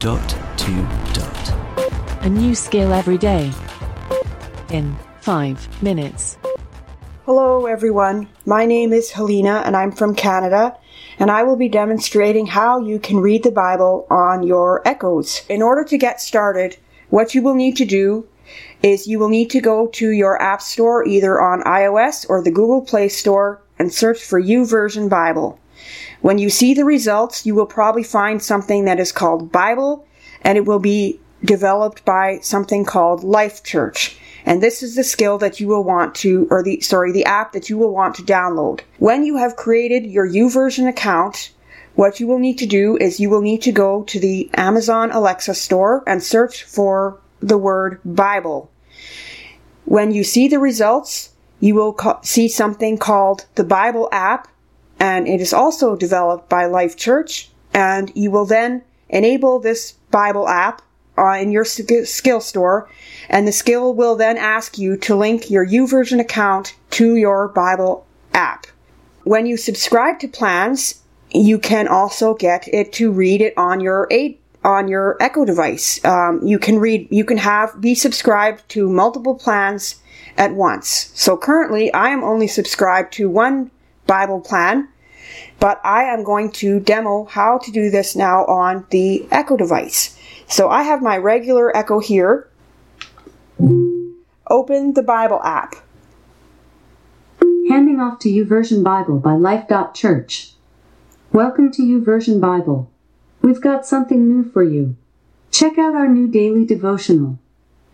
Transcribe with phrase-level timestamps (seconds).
[0.00, 0.72] Dot to
[1.12, 2.22] dot.
[2.22, 3.52] A new skill every day.
[4.70, 6.38] In 5 minutes.
[7.26, 8.26] Hello, everyone.
[8.46, 10.74] My name is Helena, and I'm from Canada,
[11.18, 15.42] and I will be demonstrating how you can read the Bible on your Echoes.
[15.50, 16.78] In order to get started,
[17.10, 18.26] what you will need to do
[18.82, 22.50] is you will need to go to your App Store, either on iOS or the
[22.50, 25.60] Google Play Store, and search for YouVersion Bible.
[26.20, 30.06] When you see the results, you will probably find something that is called Bible,
[30.42, 34.18] and it will be developed by something called Life Church.
[34.44, 37.52] And this is the skill that you will want to, or the, sorry, the app
[37.52, 38.80] that you will want to download.
[38.98, 41.52] When you have created your YouVersion account,
[41.94, 45.10] what you will need to do is you will need to go to the Amazon
[45.10, 48.70] Alexa store and search for the word Bible.
[49.84, 54.48] When you see the results, you will co- see something called the Bible app,
[55.00, 60.46] and it is also developed by Life Church, and you will then enable this Bible
[60.46, 60.82] app
[61.18, 62.88] uh, in your skill store,
[63.28, 68.06] and the skill will then ask you to link your YouVersion account to your Bible
[68.32, 68.66] app.
[69.24, 74.08] When you subscribe to plans, you can also get it to read it on your
[74.62, 76.04] on your Echo device.
[76.04, 79.96] Um, you can read, you can have be subscribed to multiple plans
[80.36, 81.10] at once.
[81.14, 83.70] So currently, I am only subscribed to one
[84.10, 84.88] Bible plan,
[85.60, 90.18] but I am going to demo how to do this now on the Echo device.
[90.48, 92.48] So I have my regular Echo here.
[94.48, 95.76] Open the Bible app.
[97.68, 100.54] Handing off to YouVersion Bible by Life.Church.
[101.30, 102.90] Welcome to YouVersion Bible.
[103.42, 104.96] We've got something new for you.
[105.52, 107.38] Check out our new daily devotional.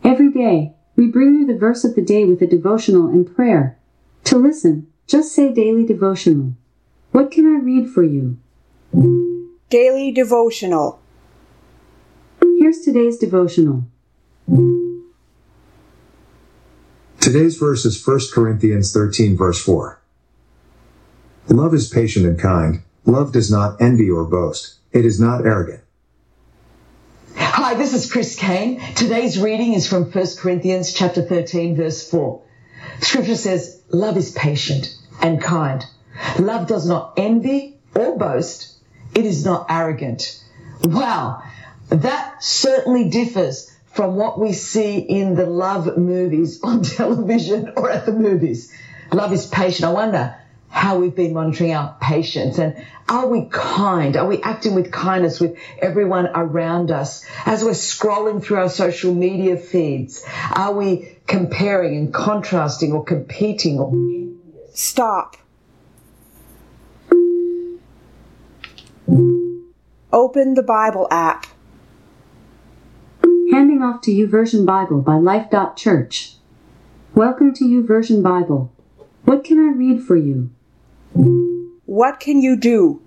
[0.03, 3.77] Every day, we bring you the verse of the day with a devotional and prayer.
[4.25, 6.55] To listen, just say daily devotional.
[7.13, 8.39] What can I read for you?
[9.71, 11.01] Daily devotional.
[12.59, 13.85] Here's today's devotional.
[17.21, 20.01] Today's verse is 1 Corinthians 13 verse 4.
[21.49, 22.83] Love is patient and kind.
[23.05, 24.77] Love does not envy or boast.
[24.93, 25.83] It is not arrogant.
[27.37, 28.81] Hi, this is Chris Kane.
[28.95, 32.43] Today's reading is from 1 Corinthians chapter 13 verse 4.
[33.01, 35.85] Scripture says, love is patient and kind.
[36.39, 38.75] Love does not envy or boast.
[39.15, 40.43] It is not arrogant.
[40.83, 41.43] Wow.
[41.89, 48.07] That certainly differs from what we see in the love movies on television or at
[48.07, 48.73] the movies.
[49.13, 49.89] Love is patient.
[49.89, 50.37] I wonder
[50.77, 52.77] how we've been monitoring our patients and
[53.09, 54.15] are we kind?
[54.15, 59.15] Are we acting with kindness with everyone around us as we're scrolling through our social
[59.15, 60.23] media feeds?
[60.53, 63.91] Are we comparing and contrasting or competing or
[64.75, 65.39] Stop.
[70.13, 71.47] Open the Bible app.
[73.51, 76.35] Handing off to YouVersion Bible by Life.Church.
[77.15, 78.71] Welcome to YouVersion Bible.
[79.25, 80.51] What can I read for you?
[81.17, 83.01] What can you do?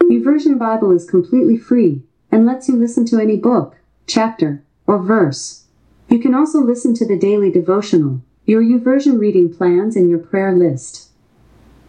[0.00, 5.64] YouVersion Bible is completely free and lets you listen to any book, chapter, or verse.
[6.08, 10.56] You can also listen to the daily devotional, your YouVersion reading plans, and your prayer
[10.56, 11.10] list.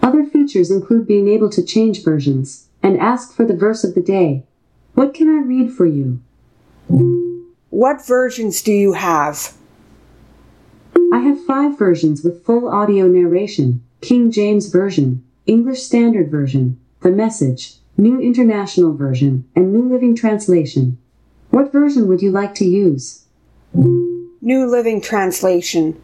[0.01, 4.01] Other features include being able to change versions and ask for the verse of the
[4.01, 4.43] day.
[4.95, 6.21] What can I read for you?
[7.69, 9.53] What versions do you have?
[11.13, 17.09] I have five versions with full audio narration King James Version, English Standard Version, The
[17.09, 20.97] Message, New International Version, and New Living Translation.
[21.51, 23.23] What version would you like to use?
[23.73, 26.01] New Living Translation.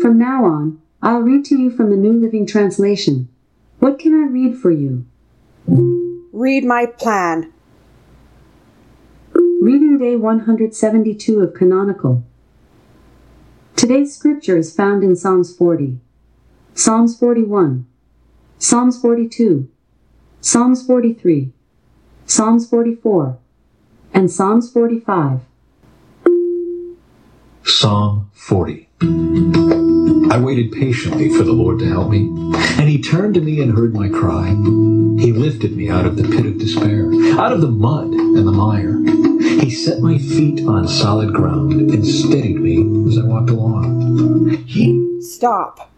[0.00, 3.28] From now on, I'll read to you from the New Living Translation.
[3.80, 5.04] What can I read for you?
[5.66, 7.52] Read my plan.
[9.34, 12.22] Reading Day 172 of Canonical.
[13.74, 15.98] Today's scripture is found in Psalms 40,
[16.74, 17.86] Psalms 41,
[18.58, 19.68] Psalms 42,
[20.40, 21.52] Psalms 43,
[22.24, 23.38] Psalms 44,
[24.14, 25.40] and Psalms 45.
[27.64, 28.88] Psalm 40.
[30.30, 32.26] I waited patiently for the Lord to help me,
[32.78, 34.48] and he turned to me and heard my cry.
[34.48, 38.52] He lifted me out of the pit of despair, out of the mud and the
[38.52, 38.98] mire.
[39.60, 44.64] He set my feet on solid ground and steadied me as I walked along.
[44.66, 45.91] He Stop.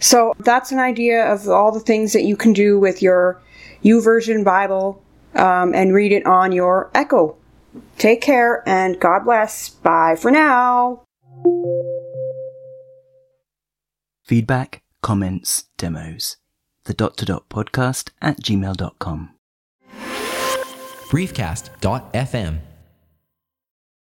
[0.00, 3.40] So that's an idea of all the things that you can do with your
[3.84, 5.02] YouVersion Bible
[5.34, 7.36] um, and read it on your Echo.
[7.98, 9.68] Take care and God bless.
[9.68, 11.02] Bye for now.
[14.24, 16.36] Feedback, comments, demos.
[16.84, 19.34] The dot to dot podcast at gmail.com.
[21.10, 22.60] briefcast.fm.